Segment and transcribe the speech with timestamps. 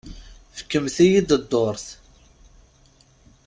[0.59, 1.87] Fkemt-iyi-d dduṛt.